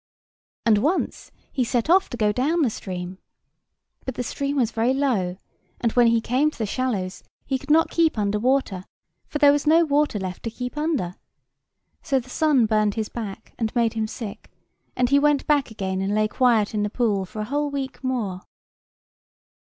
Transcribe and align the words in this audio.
And 0.65 0.79
once 0.79 1.31
he 1.51 1.63
set 1.63 1.87
off 1.87 2.09
to 2.09 2.17
go 2.17 2.31
down 2.31 2.63
the 2.63 2.71
stream. 2.71 3.19
But 4.03 4.15
the 4.15 4.23
stream 4.23 4.55
was 4.55 4.71
very 4.71 4.95
low; 4.95 5.37
and 5.79 5.91
when 5.91 6.07
he 6.07 6.19
came 6.21 6.49
to 6.49 6.57
the 6.57 6.65
shallows 6.65 7.23
he 7.45 7.59
could 7.59 7.69
not 7.69 7.91
keep 7.91 8.17
under 8.17 8.39
water, 8.39 8.85
for 9.27 9.37
there 9.37 9.51
was 9.51 9.67
no 9.67 9.85
water 9.85 10.17
left 10.17 10.41
to 10.41 10.49
keep 10.49 10.75
under. 10.75 11.13
So 12.01 12.19
the 12.19 12.31
sun 12.31 12.65
burned 12.65 12.95
his 12.95 13.09
back 13.09 13.53
and 13.59 13.75
made 13.75 13.93
him 13.93 14.07
sick; 14.07 14.49
and 14.95 15.09
he 15.11 15.19
went 15.19 15.45
back 15.45 15.69
again 15.69 16.01
and 16.01 16.15
lay 16.15 16.27
quiet 16.27 16.73
in 16.73 16.81
the 16.81 16.89
pool 16.89 17.23
for 17.23 17.39
a 17.39 17.43
whole 17.45 17.69
week 17.69 18.03
more. 18.03 18.41